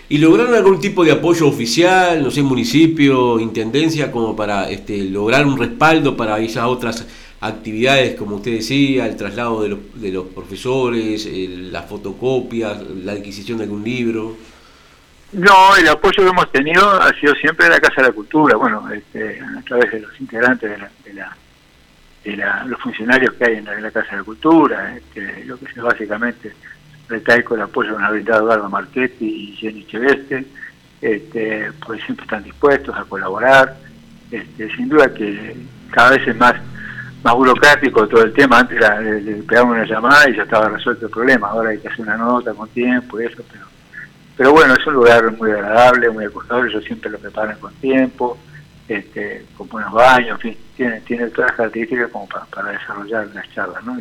¿Y 0.10 0.18
lograron 0.18 0.56
algún 0.56 0.80
tipo 0.80 1.04
de 1.04 1.12
apoyo 1.12 1.48
oficial, 1.48 2.24
no 2.24 2.32
sé, 2.32 2.42
municipio, 2.42 3.40
intendencia, 3.40 4.12
como 4.12 4.36
para 4.36 4.70
este, 4.70 5.04
lograr 5.04 5.46
un 5.46 5.58
respaldo 5.58 6.18
para 6.18 6.40
esas 6.40 6.66
otras 6.66 7.06
actividades, 7.42 8.16
como 8.16 8.38
usted 8.38 8.54
decía, 8.54 9.06
el 9.06 9.16
traslado 9.16 9.62
de 9.62 9.70
los, 9.70 9.80
de 10.02 10.12
los 10.12 10.26
profesores, 10.28 11.28
las 11.72 11.86
fotocopias, 11.86 12.82
la 13.04 13.12
adquisición 13.14 13.60
de 13.60 13.66
algún 13.66 13.84
libro? 13.84 14.36
No, 15.32 15.76
el 15.76 15.88
apoyo 15.90 16.24
que 16.24 16.30
hemos 16.30 16.52
tenido 16.52 16.90
ha 16.90 17.14
sido 17.20 17.34
siempre 17.36 17.66
de 17.66 17.72
la 17.72 17.80
Casa 17.80 18.02
de 18.02 18.08
la 18.08 18.14
Cultura, 18.14 18.56
bueno, 18.56 18.90
este, 18.92 19.40
a 19.40 19.62
través 19.62 19.92
de 19.92 20.00
los 20.00 20.20
integrantes 20.20 20.70
de, 20.70 20.78
la, 20.78 20.90
de, 21.04 21.14
la, 21.14 21.38
los 22.26 22.80
funcionarios 22.82 23.34
que 23.34 23.46
hay 23.46 23.56
en 23.58 23.66
la, 23.66 23.92
Casa 23.92 24.12
de 24.12 24.18
la 24.18 24.24
Cultura, 24.24 24.96
este, 24.96 25.46
lo 25.46 25.58
que 25.58 25.66
es 25.66 25.76
básicamente 25.76 26.54
recalco 27.08 27.56
el 27.56 27.62
apoyo 27.62 27.92
que 27.92 28.02
nos 28.02 28.10
ha 28.10 28.12
brindado 28.12 28.44
Eduardo 28.44 28.70
Marchetti 28.70 29.26
y 29.26 29.56
Jenny 29.56 29.86
Cheveste, 29.86 30.46
este, 31.02 31.72
pues 31.86 32.04
siempre 32.04 32.24
están 32.24 32.44
dispuestos 32.44 32.96
a 32.96 33.04
colaborar. 33.04 33.78
Este, 34.32 34.76
sin 34.76 34.90
duda 34.90 35.14
que 35.14 35.56
cada 35.92 36.12
vez 36.12 36.28
es 36.28 36.36
más 36.36 36.56
más 37.26 37.34
burocrático 37.34 38.08
todo 38.08 38.24
el 38.24 38.34
tema, 38.34 38.60
antes 38.60 38.80
le, 38.80 39.34
pegamos 39.42 39.74
una 39.74 39.86
llamada 39.86 40.30
y 40.30 40.36
ya 40.36 40.44
estaba 40.44 40.70
resuelto 40.70 41.08
el 41.08 41.12
problema, 41.12 41.48
ahora 41.48 41.72
hay 41.72 41.80
que 41.80 41.88
hacer 41.88 42.02
una 42.02 42.18
nota 42.18 42.54
con 42.54 42.70
tiempo 42.70 43.20
y 43.20 43.26
eso, 43.26 43.42
pero, 43.52 43.66
pero 44.38 44.52
bueno, 44.52 44.76
es 44.76 44.86
un 44.86 44.94
lugar 44.94 45.32
muy 45.32 45.50
agradable, 45.50 46.12
muy 46.12 46.26
acogedor, 46.26 46.70
ellos 46.70 46.84
siempre 46.84 47.10
lo 47.10 47.18
preparan 47.18 47.58
con 47.58 47.74
tiempo, 47.76 48.38
este, 48.88 49.46
con 49.58 49.68
buenos 49.68 49.92
baños, 49.92 50.32
en 50.32 50.40
fin, 50.40 50.58
tiene, 50.76 51.02
tiene 51.02 51.28
todas 51.28 51.52
las 51.52 51.58
características 51.58 52.12
como 52.12 52.28
para, 52.28 52.72
desarrollar 52.72 53.28
las 53.34 53.54
charlas, 53.54 53.84
¿no? 53.84 53.98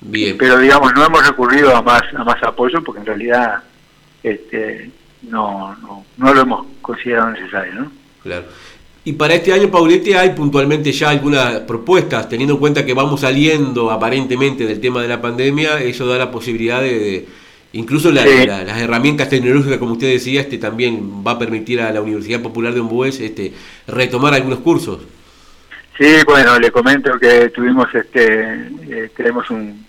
Bien. 0.00 0.38
Pero 0.38 0.58
digamos, 0.58 0.92
no 0.94 1.04
hemos 1.04 1.26
recurrido 1.26 1.74
a 1.74 1.82
más 1.82 2.02
a 2.14 2.22
más 2.22 2.40
apoyo 2.44 2.82
porque 2.84 3.00
en 3.00 3.06
realidad 3.06 3.62
este, 4.22 4.90
no, 5.22 5.74
no, 5.76 6.04
no 6.16 6.34
lo 6.34 6.40
hemos 6.40 6.66
considerado 6.80 7.30
necesario, 7.30 7.74
¿no? 7.74 7.92
Claro. 8.22 8.46
Y 9.04 9.14
para 9.14 9.34
este 9.34 9.52
año, 9.52 9.70
Pauletti, 9.70 10.12
hay 10.12 10.30
puntualmente 10.34 10.92
ya 10.92 11.08
algunas 11.10 11.60
propuestas, 11.60 12.28
teniendo 12.28 12.54
en 12.54 12.60
cuenta 12.60 12.84
que 12.84 12.92
vamos 12.92 13.22
saliendo 13.22 13.90
aparentemente 13.90 14.66
del 14.66 14.80
tema 14.80 15.00
de 15.00 15.08
la 15.08 15.20
pandemia, 15.20 15.80
eso 15.80 16.06
da 16.06 16.18
la 16.18 16.30
posibilidad 16.30 16.82
de, 16.82 17.26
incluso 17.72 18.10
las 18.10 18.26
herramientas 18.26 19.28
tecnológicas, 19.28 19.78
como 19.78 19.92
usted 19.92 20.12
decía, 20.12 20.40
este 20.40 20.58
también 20.58 21.24
va 21.26 21.32
a 21.32 21.38
permitir 21.38 21.80
a 21.80 21.92
la 21.92 22.00
Universidad 22.00 22.42
Popular 22.42 22.72
de 22.72 22.80
Ombués 22.80 23.20
este, 23.20 23.52
retomar 23.86 24.34
algunos 24.34 24.60
cursos. 24.60 25.00
Sí, 25.96 26.16
bueno, 26.26 26.58
le 26.58 26.70
comento 26.70 27.18
que 27.18 27.48
tuvimos 27.50 27.92
este, 27.92 28.68
eh, 28.88 29.10
tenemos 29.16 29.50
un, 29.50 29.84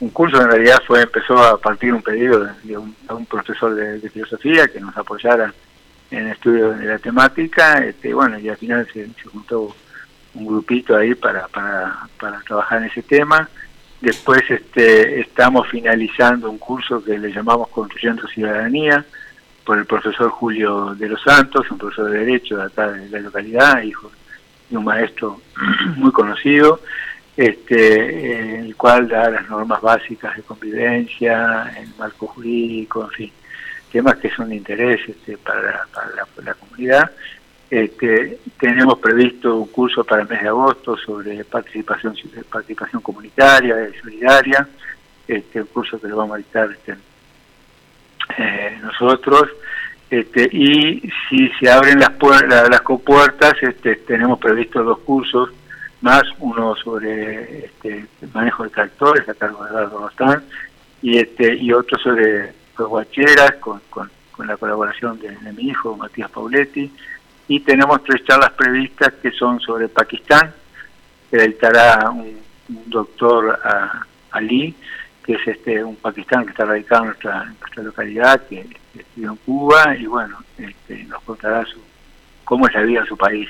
un 0.00 0.10
curso 0.10 0.40
en 0.40 0.50
realidad 0.50 0.82
fue 0.86 1.02
empezó 1.02 1.38
a 1.38 1.58
partir 1.58 1.92
un 1.92 2.02
pedido 2.02 2.48
de, 2.62 2.76
un, 2.76 2.94
profesor 3.28 3.74
de, 3.74 4.10
filosofía 4.10 4.68
que 4.68 4.80
nos 4.80 4.96
apoyara 4.96 5.52
en 6.10 6.26
el 6.26 6.32
estudio 6.32 6.72
de 6.72 6.86
la 6.86 6.98
temática 6.98 7.78
este 7.78 8.14
bueno 8.14 8.38
y 8.38 8.48
al 8.48 8.56
final 8.56 8.86
se, 8.92 9.08
juntó 9.30 9.74
un 10.34 10.46
grupito 10.46 10.96
ahí 10.96 11.14
para, 11.14 11.48
para, 11.48 12.06
para 12.20 12.40
trabajar 12.40 12.82
en 12.82 12.90
ese 12.90 13.02
tema 13.02 13.48
después 14.00 14.42
este 14.48 15.20
estamos 15.20 15.68
finalizando 15.68 16.50
un 16.50 16.58
curso 16.58 17.02
que 17.02 17.18
le 17.18 17.32
llamamos 17.32 17.68
construyendo 17.68 18.26
ciudadanía 18.28 19.04
por 19.64 19.78
el 19.78 19.86
profesor 19.86 20.30
Julio 20.30 20.94
de 20.94 21.08
los 21.08 21.22
Santos 21.22 21.70
un 21.70 21.78
profesor 21.78 22.10
de 22.10 22.18
derecho 22.20 22.56
de 22.56 22.64
acá 22.64 22.90
de 22.90 23.08
la 23.08 23.20
localidad 23.20 23.82
hijo 23.82 24.10
de 24.70 24.76
un 24.76 24.84
maestro 24.84 25.40
muy 25.96 26.12
conocido 26.12 26.80
este, 27.38 28.58
el 28.58 28.74
cual 28.74 29.06
da 29.06 29.30
las 29.30 29.48
normas 29.48 29.80
básicas 29.80 30.36
de 30.36 30.42
convivencia, 30.42 31.72
el 31.78 31.88
marco 31.96 32.26
jurídico, 32.26 33.04
en 33.04 33.10
fin, 33.10 33.32
temas 33.92 34.16
que 34.16 34.28
son 34.30 34.48
de 34.48 34.56
interés 34.56 35.08
este, 35.08 35.38
para, 35.38 35.86
la, 36.44 36.54
comunidad. 36.54 37.12
Este, 37.70 38.38
tenemos 38.58 38.98
previsto 38.98 39.56
un 39.56 39.68
curso 39.68 40.02
para 40.02 40.22
el 40.22 40.28
mes 40.28 40.40
de 40.40 40.48
agosto 40.48 40.96
sobre 40.96 41.44
participación 41.44 42.14
participación 42.50 43.02
comunitaria, 43.02 43.76
solidaria, 44.00 44.66
este, 45.26 45.60
un 45.60 45.66
curso 45.66 46.00
que 46.00 46.08
lo 46.08 46.16
vamos 46.16 46.36
a 46.36 46.38
dictar 46.38 46.70
este, 46.70 46.96
eh, 48.38 48.78
nosotros. 48.82 49.50
Este, 50.10 50.48
y 50.50 51.02
si 51.28 51.48
se 51.60 51.70
abren 51.70 52.00
las, 52.00 52.12
las 52.70 52.80
compuertas, 52.80 53.54
este, 53.60 53.96
tenemos 53.96 54.38
previsto 54.38 54.82
dos 54.82 55.00
cursos 55.00 55.50
más 56.00 56.22
uno 56.38 56.74
sobre 56.76 57.66
este, 57.66 58.06
manejo 58.32 58.64
de 58.64 58.70
tractores 58.70 59.28
a 59.28 59.34
cargo 59.34 59.64
de 59.64 59.70
Eduardo 59.70 59.98
Rostán 59.98 60.44
y 61.02 61.18
este 61.18 61.54
y 61.56 61.72
otro 61.72 61.98
sobre 61.98 62.52
los 62.76 62.88
guacheras 62.88 63.54
con, 63.60 63.80
con, 63.90 64.08
la 64.46 64.56
colaboración 64.56 65.18
de, 65.18 65.36
mi 65.52 65.64
hijo 65.64 65.96
Matías 65.96 66.30
Pauletti 66.30 66.92
y 67.48 67.60
tenemos 67.60 68.04
tres 68.04 68.22
charlas 68.24 68.52
previstas 68.52 69.14
que 69.14 69.30
son 69.32 69.58
sobre 69.60 69.88
Pakistán 69.88 70.52
que 71.30 71.36
editará 71.36 72.10
un, 72.10 72.38
doctor 72.86 73.58
Ali 74.30 74.74
que 75.24 75.32
es 75.34 75.48
este 75.48 75.82
un 75.82 75.96
pakistán 75.96 76.44
que 76.44 76.50
está 76.50 76.66
radicado 76.66 77.02
en 77.02 77.08
nuestra, 77.08 77.44
nuestra 77.44 77.82
localidad 77.82 78.46
que, 78.46 78.66
estudió 78.98 79.30
en 79.30 79.36
Cuba 79.36 79.96
y 79.96 80.06
bueno 80.06 80.38
este, 80.58 81.04
nos 81.04 81.22
contará 81.22 81.64
su, 81.64 81.80
cómo 82.48 82.66
es 82.66 82.72
la 82.72 82.80
vida 82.80 83.00
en 83.00 83.06
su 83.06 83.16
país. 83.16 83.46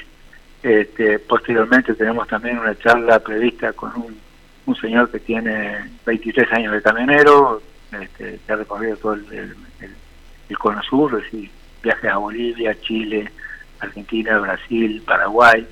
Este, 0.61 1.21
posteriormente 1.21 1.95
tenemos 1.95 2.27
también 2.27 2.59
una 2.59 2.77
charla 2.77 3.21
prevista 3.21 3.73
con 3.73 3.93
un, 3.97 4.77
señor 4.77 5.11
que 5.11 5.21
tiene 5.21 5.89
23 6.05 6.53
años 6.53 6.73
de 6.75 6.83
camionero, 6.83 7.63
este, 7.93 8.39
que 8.45 8.53
ha 8.53 8.57
recorrido 8.57 8.97
todo 8.97 9.15
el, 9.15 9.55
el, 9.81 10.59
cono 10.59 10.83
sur, 10.83 11.15
es 11.15 11.23
decir, 11.25 11.51
viajes 11.83 12.11
a 12.11 12.19
Bolivia, 12.19 12.79
Chile, 12.81 13.31
Argentina, 13.81 14.39
Brasil, 14.39 15.03
Paraguay, 15.07 15.67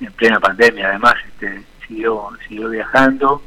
en 0.00 0.12
plena 0.12 0.38
pandemia 0.40 0.88
además, 0.88 1.14
este, 1.26 1.62
siguió, 1.86 2.30
siguió 2.46 2.68
viajando 2.68 3.42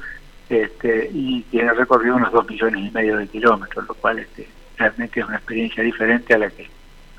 este, 0.50 1.10
y 1.14 1.42
tiene 1.44 1.74
recorrido 1.74 2.16
unos 2.16 2.32
2 2.32 2.50
millones 2.50 2.86
y 2.86 2.92
medio 2.92 3.18
de 3.18 3.28
kilómetros, 3.28 3.88
lo 3.88 3.94
cual 3.96 4.20
este, 4.20 4.48
realmente 4.78 5.20
es 5.20 5.26
una 5.26 5.38
experiencia 5.38 5.84
diferente 5.84 6.34
a 6.34 6.40
la 6.40 6.50
que 6.50 6.70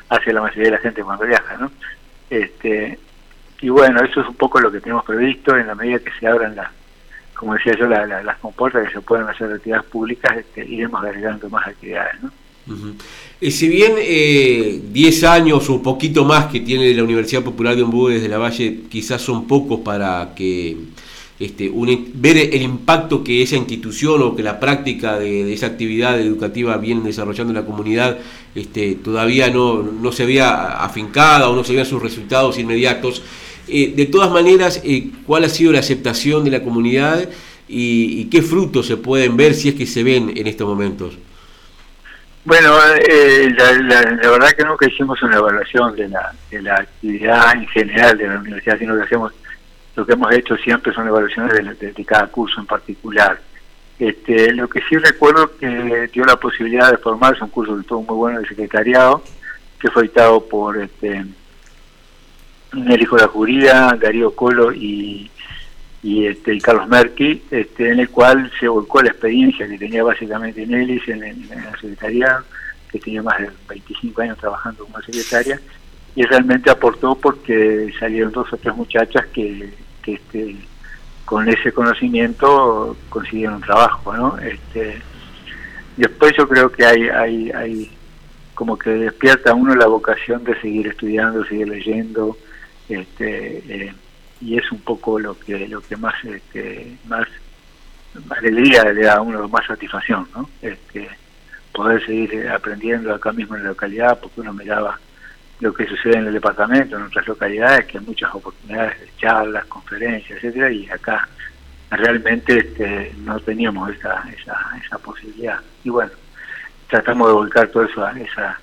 hace 0.08 0.32
la 0.32 0.42
mayoría 0.42 0.64
de 0.64 0.76
la 0.76 0.78
gente 0.78 1.02
cuando 1.02 1.26
viaja, 1.26 1.56
¿no? 1.56 1.70
Este, 2.28 2.98
y 3.60 3.68
bueno, 3.68 4.02
eso 4.02 4.20
es 4.20 4.28
un 4.28 4.34
poco 4.34 4.60
lo 4.60 4.70
que 4.70 4.80
tenemos 4.80 5.04
previsto 5.04 5.56
en 5.56 5.66
la 5.66 5.74
medida 5.74 5.98
que 6.00 6.12
se 6.18 6.26
abran 6.26 6.56
las, 6.56 6.70
como 7.34 7.54
decía 7.54 7.74
yo, 7.78 7.86
las 7.86 8.38
compuertas 8.38 8.86
que 8.88 8.94
se 8.94 9.00
pueden 9.00 9.28
hacer 9.28 9.50
actividades 9.50 9.86
públicas, 9.86 10.36
este, 10.36 10.64
iremos 10.66 11.02
agregando 11.02 11.48
más 11.48 11.66
actividades. 11.66 12.22
¿no? 12.22 12.30
Y 13.40 13.50
si 13.50 13.68
bien 13.68 13.94
10 13.96 15.22
eh, 15.22 15.26
años 15.26 15.68
o 15.68 15.74
un 15.74 15.82
poquito 15.82 16.24
más 16.24 16.46
que 16.46 16.60
tiene 16.60 16.94
la 16.94 17.02
Universidad 17.02 17.42
Popular 17.42 17.74
de 17.74 17.82
Ombú 17.82 18.08
desde 18.08 18.28
la 18.28 18.38
Valle, 18.38 18.82
quizás 18.88 19.20
son 19.20 19.46
pocos 19.46 19.80
para 19.80 20.32
que 20.36 20.76
este, 21.40 21.72
ver 22.14 22.36
el 22.36 22.62
impacto 22.62 23.24
que 23.24 23.42
esa 23.42 23.56
institución 23.56 24.22
o 24.22 24.36
que 24.36 24.44
la 24.44 24.60
práctica 24.60 25.18
de, 25.18 25.52
esa 25.52 25.66
actividad 25.66 26.20
educativa 26.20 26.76
viene 26.76 27.02
desarrollando 27.02 27.50
en 27.50 27.56
la 27.56 27.66
comunidad 27.66 28.18
este, 28.54 28.94
todavía 28.94 29.50
no, 29.50 30.12
se 30.12 30.22
había 30.22 30.84
afincada 30.84 31.48
o 31.48 31.56
no 31.56 31.64
se 31.64 31.72
veían 31.72 31.86
sus 31.86 32.00
resultados 32.00 32.58
inmediatos. 32.60 33.22
Eh, 33.66 33.92
de 33.96 34.06
todas 34.06 34.30
maneras, 34.30 34.82
eh, 34.84 35.10
¿cuál 35.26 35.42
ha 35.44 35.48
sido 35.48 35.72
la 35.72 35.80
aceptación 35.80 36.44
de 36.44 36.52
la 36.52 36.62
comunidad 36.62 37.28
y, 37.68 38.24
qué 38.26 38.42
frutos 38.42 38.86
se 38.86 38.96
pueden 38.96 39.36
ver 39.36 39.54
si 39.54 39.70
es 39.70 39.74
que 39.74 39.86
se 39.86 40.04
ven 40.04 40.32
en 40.36 40.46
estos 40.46 40.68
momentos? 40.68 41.14
Bueno, 42.44 42.76
eh, 43.08 43.54
la, 43.56 44.30
verdad 44.30 44.52
que 44.56 44.64
nunca 44.64 44.88
hicimos 44.88 45.22
una 45.22 45.36
evaluación 45.36 45.94
de 45.94 46.08
la, 46.08 46.34
de 46.50 46.62
la 46.62 46.76
actividad 46.76 47.54
en 47.54 47.68
general 47.68 48.18
de 48.18 48.26
la 48.26 48.38
universidad, 48.38 48.78
sino 48.78 48.96
que 48.96 49.02
hacemos 49.02 49.32
lo 49.94 50.06
que 50.06 50.12
hemos 50.14 50.32
hecho 50.32 50.56
siempre 50.56 50.92
son 50.92 51.06
evaluaciones 51.06 51.78
de, 51.78 52.04
cada 52.04 52.26
curso 52.28 52.60
en 52.60 52.66
particular. 52.66 53.38
Este, 53.98 54.52
lo 54.52 54.68
que 54.68 54.80
sí 54.88 54.96
recuerdo 54.96 55.56
que 55.56 56.08
dio 56.12 56.24
la 56.24 56.36
posibilidad 56.36 56.90
de 56.90 56.96
formarse 56.96 57.44
un 57.44 57.50
curso 57.50 57.76
de 57.76 57.84
todo 57.84 58.00
muy 58.00 58.16
bueno 58.16 58.40
de 58.40 58.48
secretariado, 58.48 59.22
que 59.78 59.90
fue 59.90 60.04
dictado 60.04 60.48
por 60.48 60.78
este, 60.78 61.24
de 62.72 63.08
la 63.18 63.28
Juría, 63.28 63.96
Darío 64.00 64.34
Colo 64.34 64.72
y, 64.72 65.30
y, 66.02 66.26
este, 66.26 66.54
y 66.54 66.60
Carlos 66.60 66.88
Merki, 66.88 67.42
este, 67.50 67.90
en 67.90 68.00
el 68.00 68.10
cual 68.10 68.50
se 68.58 68.66
volcó 68.66 69.00
la 69.00 69.10
experiencia 69.10 69.68
que 69.68 69.78
tenía 69.78 70.02
básicamente 70.02 70.66
Nelis 70.66 71.08
en, 71.08 71.22
en, 71.22 71.48
la 71.48 71.70
secretaría, 71.80 72.42
que 72.90 72.98
tenía 72.98 73.22
más 73.22 73.38
de 73.38 73.50
25 73.68 74.22
años 74.22 74.38
trabajando 74.38 74.84
como 74.84 75.00
secretaria, 75.02 75.60
y 76.16 76.24
realmente 76.24 76.70
aportó 76.70 77.14
porque 77.14 77.92
salieron 77.98 78.32
dos 78.32 78.52
o 78.52 78.56
tres 78.56 78.74
muchachas 78.74 79.26
que, 79.26 79.72
que 80.02 80.14
este, 80.14 80.56
con 81.24 81.48
ese 81.48 81.72
conocimiento 81.72 82.96
consiguieron 83.08 83.60
trabajo, 83.60 84.14
¿no? 84.14 84.38
Este, 84.38 85.00
después 85.96 86.34
yo 86.36 86.48
creo 86.48 86.70
que 86.70 86.84
hay, 86.84 87.08
hay, 87.08 87.50
hay 87.52 87.90
como 88.54 88.76
que 88.76 88.90
despierta 88.90 89.54
uno 89.54 89.74
la 89.74 89.86
vocación 89.86 90.42
de 90.44 90.60
seguir 90.60 90.88
estudiando, 90.88 91.44
seguir 91.44 91.68
leyendo, 91.68 92.36
este, 92.88 93.58
eh, 93.68 93.94
y 94.42 94.58
es 94.58 94.72
un 94.72 94.80
poco 94.80 95.18
lo 95.18 95.38
que 95.38 95.68
lo 95.68 95.80
que 95.80 95.96
más 95.96 96.14
este, 96.24 96.96
más, 97.06 97.28
alegría 98.30 98.84
le 98.92 99.02
da 99.02 99.14
a 99.14 99.20
uno, 99.20 99.48
más 99.48 99.66
satisfacción, 99.66 100.28
¿no? 100.34 100.48
Este, 100.60 101.08
poder 101.72 102.04
seguir 102.04 102.48
aprendiendo 102.50 103.14
acá 103.14 103.32
mismo 103.32 103.56
en 103.56 103.62
la 103.62 103.70
localidad, 103.70 104.18
porque 104.20 104.40
uno 104.40 104.52
miraba 104.52 104.98
lo 105.60 105.72
que 105.72 105.86
sucede 105.86 106.18
en 106.18 106.26
el 106.26 106.34
departamento, 106.34 106.96
en 106.96 107.04
otras 107.04 107.26
localidades, 107.26 107.86
que 107.86 107.98
hay 107.98 108.04
muchas 108.04 108.34
oportunidades 108.34 109.00
de 109.00 109.08
charlas, 109.16 109.64
conferencias, 109.66 110.38
etcétera, 110.38 110.70
y 110.70 110.90
acá 110.90 111.28
realmente 111.90 112.58
este, 112.58 113.14
no 113.18 113.38
teníamos 113.40 113.90
esa, 113.90 114.24
esa, 114.36 114.58
esa 114.84 114.98
posibilidad. 114.98 115.60
Y 115.84 115.90
bueno, 115.90 116.10
tratamos 116.88 117.28
de 117.28 117.34
volcar 117.34 117.68
todo 117.68 117.84
eso 117.84 118.04
a 118.04 118.12
esa, 118.18 118.58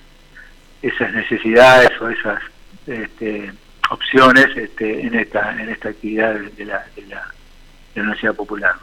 esas 0.82 1.12
necesidades 1.14 1.90
o 2.00 2.08
esas 2.10 2.40
este, 2.86 3.52
opciones 3.90 4.46
este, 4.56 5.06
en 5.06 5.14
esta 5.14 5.60
en 5.60 5.68
esta 5.68 5.90
actividad 5.90 6.34
de 6.34 6.64
la, 6.64 6.84
de 6.96 7.06
la, 7.06 7.24
de 7.94 7.96
la 7.96 8.02
Universidad 8.02 8.34
Popular. 8.34 8.74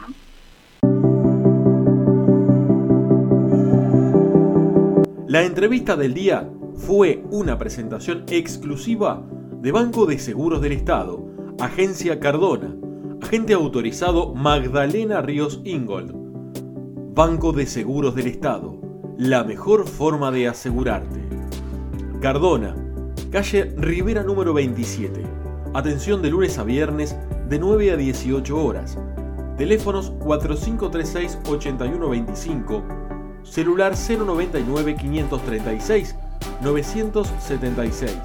La 5.26 5.42
entrevista 5.42 5.96
del 5.96 6.14
día 6.14 6.48
fue 6.74 7.22
una 7.30 7.58
presentación 7.58 8.24
exclusiva 8.30 9.22
de 9.60 9.72
Banco 9.72 10.06
de 10.06 10.18
Seguros 10.18 10.62
del 10.62 10.72
Estado, 10.72 11.26
Agencia 11.60 12.20
Cardona, 12.20 12.74
agente 13.20 13.52
autorizado 13.52 14.34
Magdalena 14.34 15.20
Ríos 15.20 15.60
Ingold. 15.64 16.12
Banco 17.14 17.52
de 17.52 17.66
Seguros 17.66 18.14
del 18.14 18.28
Estado, 18.28 18.80
la 19.18 19.42
mejor 19.42 19.88
forma 19.88 20.30
de 20.30 20.48
asegurarte. 20.48 21.20
Cardona, 22.22 22.76
calle 23.30 23.74
Rivera 23.76 24.22
número 24.22 24.54
27. 24.54 25.22
Atención 25.74 26.22
de 26.22 26.30
lunes 26.30 26.56
a 26.58 26.64
viernes 26.64 27.14
de 27.48 27.58
9 27.58 27.90
a 27.92 27.96
18 27.96 28.64
horas. 28.64 28.96
Teléfonos 29.56 30.12
4536-8125, 30.20 32.82
celular 33.42 33.94
099 33.94 34.96
536 34.96 36.14
976. 36.62 38.16